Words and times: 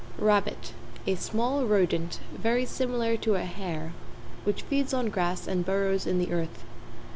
=RABBIT= 0.17 0.73
A 1.05 1.13
small 1.13 1.65
rodent, 1.67 2.21
very 2.35 2.65
similar 2.65 3.15
to 3.17 3.35
a 3.35 3.43
hare, 3.43 3.93
which 4.45 4.63
feeds 4.63 4.95
on 4.95 5.09
grass 5.09 5.47
and 5.47 5.63
burrows 5.63 6.07
in 6.07 6.17
the 6.17 6.31
earth. 6.33 6.63